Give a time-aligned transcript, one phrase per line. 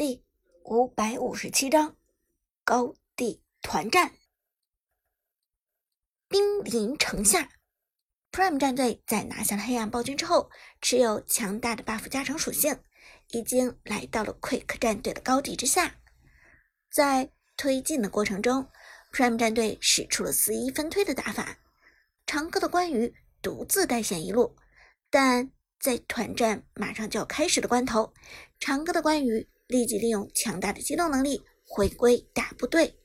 [0.00, 0.24] 第
[0.64, 1.94] 五百五十七章
[2.64, 4.12] 高地团战。
[6.26, 7.50] 兵临城下
[8.32, 10.50] ，Prime 战队在拿下了黑暗暴君之后，
[10.80, 12.80] 持有强大的 buff 加成属性，
[13.32, 15.96] 已经来到了 Quick 战队的高地之下。
[16.90, 18.70] 在推进的过程中
[19.12, 21.58] ，Prime 战队使出了四一分推的打法，
[22.24, 24.56] 长歌的关羽独自带线一路，
[25.10, 28.14] 但在团战马上就要开始的关头，
[28.58, 29.46] 长歌的关羽。
[29.70, 32.98] 立即利用强大的机动能力回归大部队，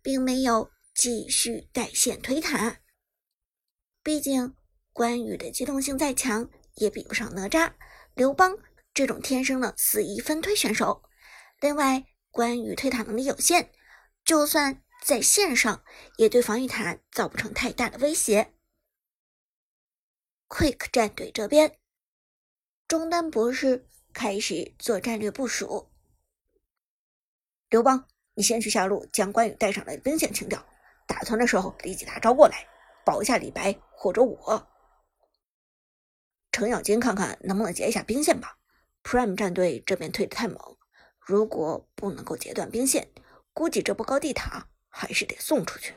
[0.00, 2.80] 并没有继续带线推塔。
[4.04, 4.54] 毕竟
[4.92, 7.72] 关羽的机动性再强，也比不上哪吒、
[8.14, 8.56] 刘邦
[8.94, 11.02] 这种天生的四一分推选手。
[11.60, 13.70] 另外，关羽推塔能力有限，
[14.24, 15.84] 就算在线上，
[16.16, 18.54] 也对防御塔造不成太大的威胁。
[20.48, 21.78] Quick 战队这边，
[22.86, 25.91] 中单博士开始做战略部署。
[27.72, 30.62] 刘邦，你先去下路将关羽带上来的兵线清掉。
[31.06, 32.68] 打团的时候立即大招过来，
[33.02, 34.68] 保一下李白或者我。
[36.50, 38.58] 程咬金，看看能不能截一下兵线吧。
[39.02, 40.58] Prime 战队这边推的太猛，
[41.18, 43.08] 如果不能够截断兵线，
[43.54, 45.94] 估计这波高地塔还是得送出去。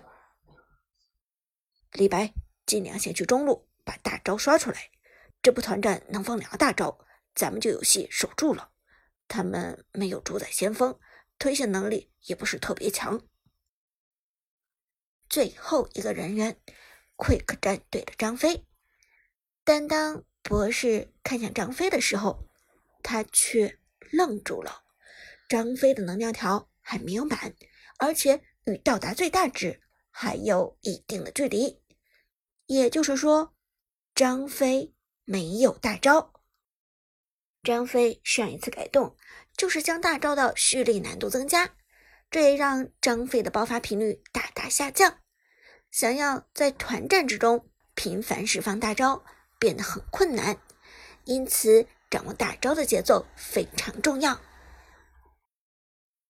[1.92, 2.34] 李白，
[2.66, 4.92] 尽量先去中路把大招刷出来。
[5.42, 6.98] 这波团战能放两个大招，
[7.36, 8.70] 咱们就有戏守住了。
[9.28, 10.98] 他们没有主宰先锋。
[11.38, 13.22] 推线能力也不是特别强。
[15.30, 16.60] 最后一个人员
[17.16, 18.66] ，Quick 战队的张飞。
[19.64, 22.48] 但当博士看向张飞的时候，
[23.02, 23.80] 他却
[24.12, 24.84] 愣住了。
[25.50, 27.56] 张飞的能量条还没有满，
[27.98, 31.82] 而且与到达最大值还有一定的距离。
[32.68, 33.56] 也就是说，
[34.14, 36.34] 张飞没有大招。
[37.62, 39.18] 张飞上一次改动。
[39.58, 41.76] 就是将大招的蓄力难度增加，
[42.30, 45.20] 这也让张飞的爆发频率大大下降。
[45.92, 49.24] 想要在团战之中频繁释放大招
[49.58, 50.58] 变得很困难，
[51.24, 54.42] 因此掌握大招的节奏非常重要。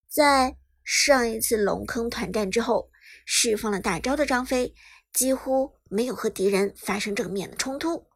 [0.07, 2.91] 在上一次龙坑团战之后，
[3.25, 4.75] 释放了大招的张飞
[5.11, 8.07] 几乎没有和敌人发生正面的冲突，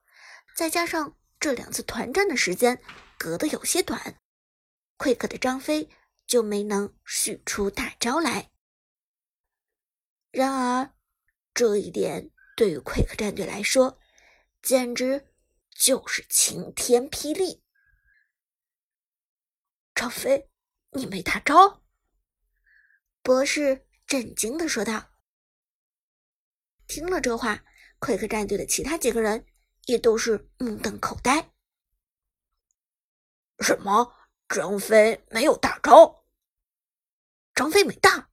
[0.56, 2.80] 再加上这两次团战的时间
[3.18, 4.16] 隔得有些短。
[5.00, 5.90] Quick 的张飞
[6.28, 8.52] 就没能使出大招来。
[10.30, 10.94] 然而，
[11.54, 13.98] 这一点对于 Quick 战队来说，
[14.62, 15.34] 简直
[15.72, 17.64] 就是晴天霹雳。
[19.96, 20.50] 张飞，
[20.92, 21.82] 你没大招？
[23.22, 25.12] 博士震惊的说道。
[26.88, 27.64] 听了这话
[28.02, 29.46] ，Quick 战队的其他几个人
[29.86, 31.54] 也都是目瞪口呆。
[33.62, 34.19] 什么？
[34.50, 36.26] 张飞没有大招，
[37.54, 38.32] 张飞没大，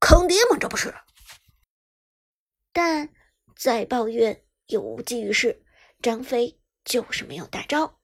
[0.00, 0.58] 坑爹吗？
[0.58, 0.92] 这不是？
[2.72, 3.14] 但
[3.56, 5.64] 再抱怨也无济于事，
[6.02, 8.00] 张飞就是没有大招。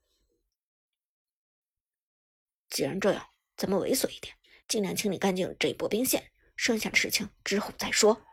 [2.70, 4.36] 既然这样，咱们猥琐一点，
[4.68, 8.24] 尽量清理干净这一波兵线，剩下的事情之后再说。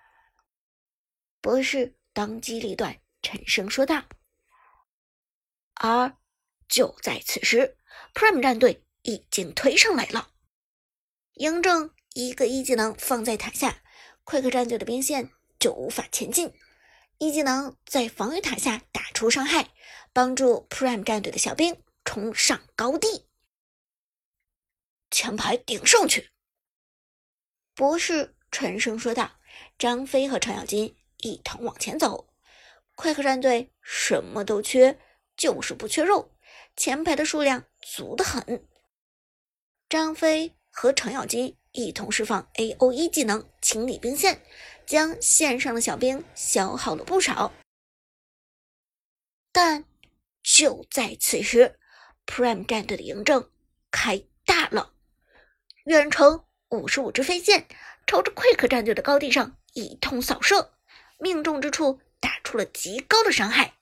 [1.42, 4.04] 博士当机立断，沉声说道。
[5.74, 6.16] 而
[6.72, 7.78] 就在此时。
[8.16, 10.32] Prime 战队已经推上来了，
[11.36, 13.84] 嬴政一个一技能放在塔下
[14.26, 15.30] ，Quick 战队的兵线
[15.60, 16.54] 就无法前进。
[17.20, 19.70] 一技能在防御塔下打出伤害，
[20.12, 23.28] 帮助 Prime 战队的小兵冲上高地。
[25.12, 26.32] 前排顶上去！
[27.76, 29.34] 博士沉声说道。
[29.78, 32.30] 张飞和程咬金一同往前走。
[32.96, 34.98] Quick 战队什么都缺，
[35.36, 36.32] 就是不缺肉。
[36.76, 38.68] 前排的数量足得很，
[39.88, 44.42] 张飞和程咬金一同释放 A O E 技能清理兵线，
[44.86, 47.54] 将线上的小兵消耗了不少。
[49.52, 49.86] 但
[50.42, 51.78] 就在此时
[52.26, 53.52] ，Prime 战队的嬴政
[53.92, 54.94] 开大了，
[55.86, 57.68] 远程五十五支飞箭
[58.08, 60.74] 朝着 Quick 战队的高地上一通扫射，
[61.20, 63.76] 命中之处打出了极高的伤害。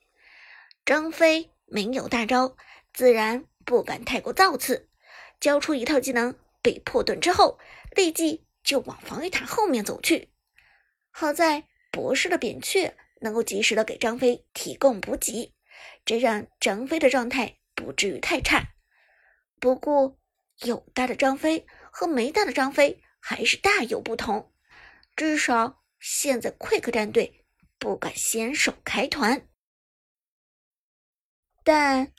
[0.83, 2.57] 张飞没有大招。
[2.93, 4.89] 自然不敢太过造次，
[5.39, 7.59] 交出一套技能被破盾之后，
[7.95, 10.33] 立即就往防御塔后面走去。
[11.11, 15.53] 好在博士的扁鹊能够及时的给张飞提供补给，
[16.03, 18.73] 这让张飞的状态不至于太差。
[19.59, 20.17] 不过
[20.59, 24.51] 有大的张飞和没大的张飞还是大有不同，
[25.15, 27.45] 至少现在 Quick 战队
[27.77, 29.47] 不敢先手开团，
[31.63, 32.13] 但。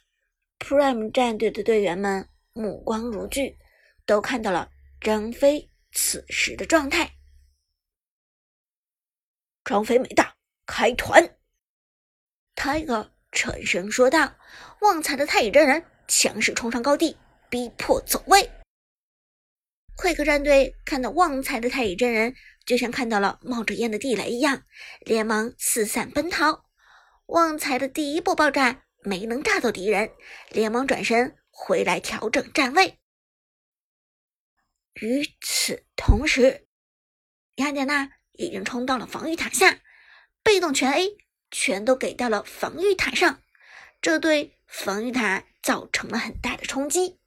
[0.60, 3.58] Prime 战队的队员们目光如炬，
[4.06, 4.70] 都看到了
[5.00, 7.16] 张飞此时的状态。
[9.64, 10.36] 张飞没大，
[10.66, 11.36] 开团。
[12.54, 14.36] 泰戈沉声说道
[14.82, 17.16] ：“旺财的太乙真人强势冲上高地，
[17.48, 18.50] 逼迫走位。”
[19.96, 22.34] 快克战队看到旺财的太乙真人，
[22.64, 24.62] 就像看到了冒着烟的地雷一样，
[25.00, 26.66] 连忙四散奔逃。
[27.26, 30.12] 旺财的第一波爆炸没能炸到敌人，
[30.50, 32.98] 连忙转身回来调整站位。
[34.94, 36.66] 与此同时，
[37.56, 39.80] 雅典娜已经冲到了防御塔下，
[40.42, 41.16] 被动全 A
[41.50, 43.42] 全都给到了防御塔上，
[44.02, 47.18] 这对防御塔造成了很大的冲击。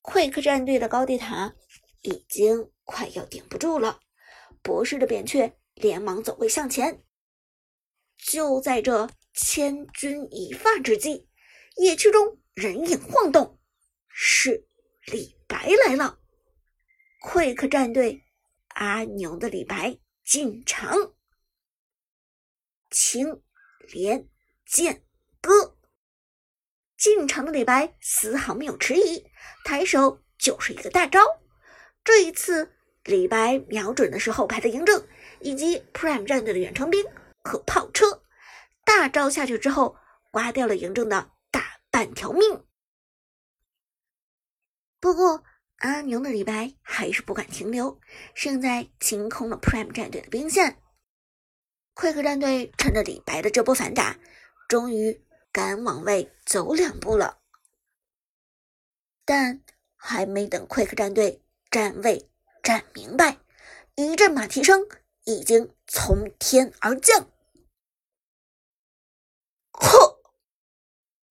[0.00, 1.54] 快克战队的高地塔
[2.02, 4.00] 已经快要顶不住了，
[4.62, 7.02] 博士的扁鹊连忙走位向前。
[8.16, 11.28] 就在这千钧一发之际，
[11.76, 13.60] 野区中人影晃动，
[14.08, 14.66] 是
[15.04, 16.18] 李白来了。
[17.20, 18.24] 快克战队
[18.68, 21.12] 阿牛的李白进场，
[22.90, 23.42] 青
[23.92, 24.26] 莲
[24.64, 25.04] 剑
[25.42, 25.76] 歌。
[26.96, 29.30] 进场的李白丝毫没有迟疑，
[29.66, 31.20] 抬手就是一个大招。
[32.02, 32.74] 这一次，
[33.04, 35.06] 李白瞄准的是后排的嬴政
[35.40, 37.04] 以及 Prime 战队的远程兵
[37.44, 38.22] 和炮车。
[39.06, 39.96] 大招下去之后，
[40.32, 42.66] 刮掉了嬴政的大半条命。
[44.98, 45.44] 不过，
[45.76, 48.00] 阿牛的李白还是不敢停留，
[48.34, 50.82] 胜在清空了 Prime 战队的兵线。
[51.94, 54.18] 快克战队趁着李白的这波反打，
[54.68, 55.22] 终于。
[55.52, 57.38] 敢往外走两步了，
[59.24, 59.62] 但
[59.96, 62.28] 还没等快克战队站位
[62.62, 63.38] 站明白，
[63.94, 64.86] 一阵马蹄声
[65.24, 67.30] 已经从天而降。
[69.76, 70.20] 呵，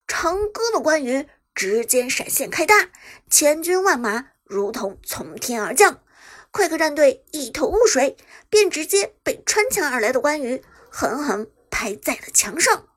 [0.08, 2.90] 长歌的关羽直接闪现开大，
[3.30, 6.02] 千军万马如同从天而降。
[6.52, 8.16] Quick 战队一头雾水，
[8.50, 12.88] 便直接被穿墙而来的关羽狠狠拍在了墙上。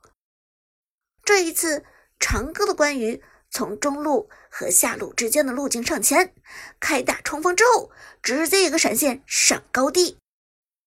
[1.24, 1.84] 这一次，
[2.20, 6.34] 长歌的关羽从中路和下路之间的路径上前
[6.78, 7.90] 开大冲锋之后，
[8.22, 10.18] 直接一个闪现上高地，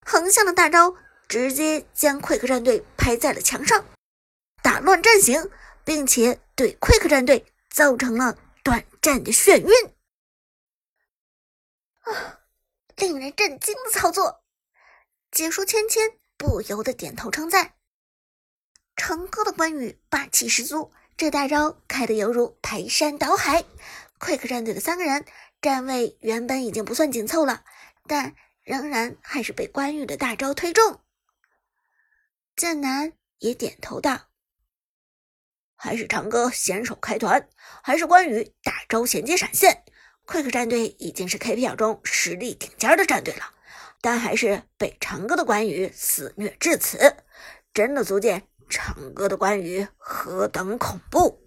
[0.05, 0.95] 横向的大招
[1.27, 3.83] 直接将 Quick 战队拍在了墙上，
[4.61, 5.49] 打乱阵型，
[5.83, 9.93] 并且对 Quick 战队造成了短暂的眩晕。
[12.01, 12.39] 啊，
[12.95, 14.43] 令人震惊的操作！
[15.31, 17.73] 解说芊芊不由得点头称赞。
[18.95, 23.63] 成哥的关羽霸气十足，这大招开的犹如排山倒海。
[24.19, 25.25] Quick 战队的三个人
[25.61, 27.63] 站位原本已经不算紧凑了，
[28.07, 31.01] 但仍然还是被关羽的大招推中。
[32.55, 34.27] 剑南也点头道
[35.83, 37.49] ：“还是长歌先手开团，
[37.81, 39.83] 还是关羽大招衔接闪现。
[40.27, 43.45] Quick 战队已经是 KPL 中实力顶尖的战队了，
[43.99, 47.17] 但还是被长歌的关羽肆虐至此，
[47.73, 51.41] 真的足见。”长歌的关羽何等恐怖！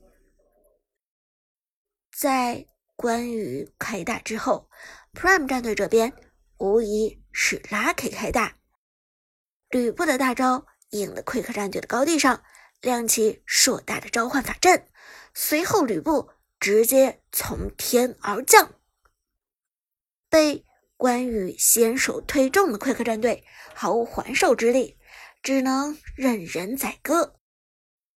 [2.15, 2.67] 在
[2.97, 4.69] 关羽开大之后
[5.15, 6.13] ，Prime 战队这边
[6.59, 8.59] 无疑是 Lucky 开大。
[9.71, 12.43] 吕布的大招引得 Quick 战队的高地上
[12.85, 14.87] 亮起硕大的召唤法阵，
[15.35, 18.75] 随后吕布直接从天而降，
[20.29, 20.65] 被
[20.97, 24.99] 关羽先手推中的 Quick 战队毫无还手之力。
[25.43, 27.39] 只能任人宰割。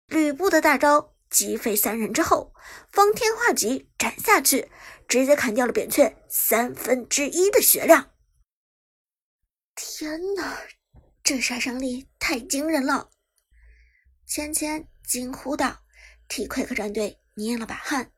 [0.05, 2.53] 吕布的大招击飞三人之后，
[2.89, 4.71] 方天画戟斩下去，
[5.09, 8.11] 直接砍掉了扁鹊三分之一的血量。
[9.75, 10.57] 天哪，
[11.21, 13.09] 这杀伤力太惊人了！
[14.27, 15.83] 芊芊惊呼道，
[16.27, 18.11] 替快克战队捏了把汗。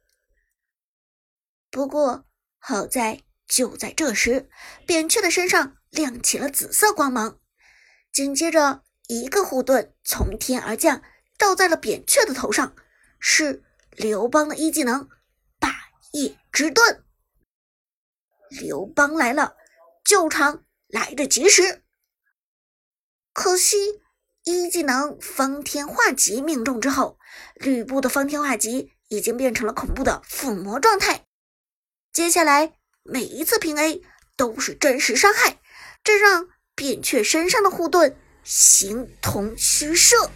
[1.70, 2.26] 不过
[2.58, 4.50] 好在就在这时，
[4.86, 7.40] 扁鹊的身上亮起了紫色光芒，
[8.12, 8.84] 紧接着。
[9.12, 11.02] 一个护盾从天而降，
[11.36, 12.76] 倒在了扁鹊的头上，
[13.20, 15.10] 是刘邦的一技能
[15.60, 15.76] “霸
[16.12, 17.04] 业之盾”。
[18.62, 19.58] 刘邦来了，
[20.04, 21.84] 救场来得及时。
[23.34, 24.00] 可惜
[24.52, 27.18] 一技能“方天画戟”命中之后，
[27.56, 31.26] 吕布的方天画戟已经变成了恐怖的附魔状态。
[32.12, 34.02] 接下来每一次平 A
[34.36, 35.60] 都是真实伤害，
[36.04, 38.18] 这让扁鹊身上的护盾。
[38.44, 40.32] 形同虚设，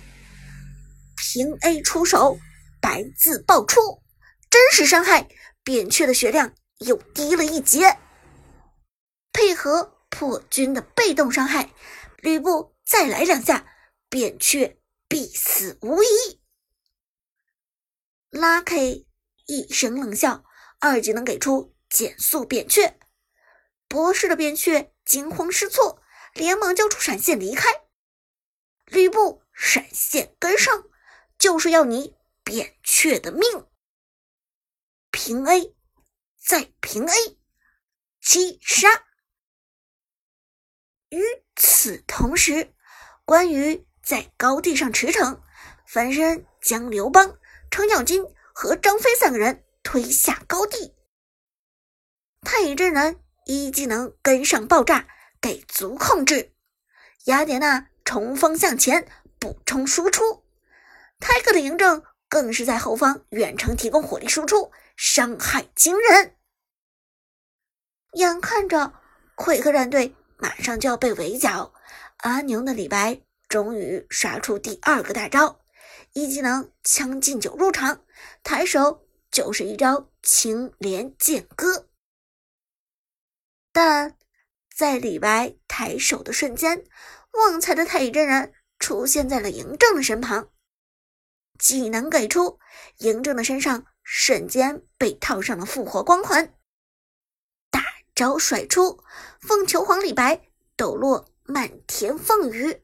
[1.17, 2.37] 平 A 出手，
[2.79, 3.81] 白字爆出，
[4.51, 5.27] 真实伤害，
[5.63, 7.97] 扁鹊的血量又低了一截。
[9.31, 11.71] 配合破军的被动伤害，
[12.17, 13.65] 吕布再来两下，
[14.13, 16.39] 扁鹊必死无疑。
[18.29, 19.07] Lucky
[19.47, 20.45] 一声冷笑，
[20.79, 22.99] 二技能给出减速扁鹊。
[23.87, 26.03] 博士的扁鹊惊慌失措，
[26.35, 27.67] 连忙交出闪现离开。
[28.85, 30.83] 吕布闪现跟上，
[31.39, 33.67] 就是要你扁鹊的命。
[35.09, 35.75] 平 A，
[36.37, 37.39] 再平 A，
[38.21, 39.07] 击杀。
[41.09, 41.19] 与
[41.55, 42.75] 此同时，
[43.25, 45.39] 关羽在高地上驰骋，
[45.87, 47.37] 翻身将刘邦、
[47.71, 50.93] 程咬金和张飞三个人推下高地。
[52.41, 55.07] 太乙真人一技能跟上爆炸，
[55.39, 56.53] 给足控制。
[57.25, 59.07] 雅典娜冲锋向前，
[59.39, 60.43] 补充输出。
[61.19, 66.35] 泰克的嬴政更是在后方远程提供火力输出，伤害惊人。
[68.13, 68.93] 眼看着
[69.35, 70.15] 奎克战队。
[70.39, 71.73] 马上就要被围剿，
[72.17, 73.21] 阿牛的李白
[73.53, 75.59] 终于刷出第二个大招，
[76.13, 78.03] 一技能“将进酒”入场，
[78.41, 81.87] 抬手就是一招“青莲剑歌”。
[83.71, 84.17] 但
[84.75, 86.83] 在李白抬手的瞬间，
[87.33, 90.49] 旺财的太乙真人出现在了嬴政的身旁，
[91.59, 92.57] 技能给出，
[92.97, 96.55] 嬴政的身上瞬间被套上了复活光环。
[97.69, 97.83] 大
[98.15, 99.03] 招甩出，
[99.39, 100.41] 凤求凰李白
[100.75, 102.82] 抖落漫天凤羽。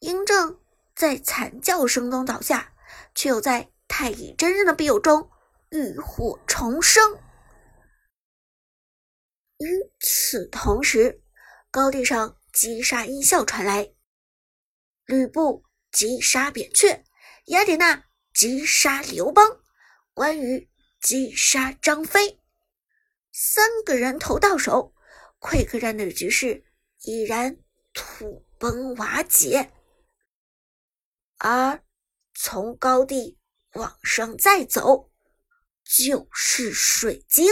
[0.00, 0.58] 嬴政
[0.94, 2.74] 在惨叫声中倒下，
[3.14, 5.30] 却又在太乙真人的庇佑中
[5.70, 7.18] 浴火重生。
[9.58, 11.22] 与此同时，
[11.70, 13.92] 高地上击杀音效传来，
[15.04, 17.04] 吕布击杀扁鹊，
[17.46, 19.60] 雅典娜击杀刘邦，
[20.14, 22.40] 关羽击杀张飞。
[23.32, 24.94] 三个人头到手，
[25.38, 26.64] 溃客战队的局势
[27.02, 27.58] 已然
[27.92, 29.70] 土崩瓦解。
[31.42, 31.82] 而
[32.34, 33.38] 从高地
[33.72, 35.10] 往上再走，
[35.82, 37.46] 就是水晶。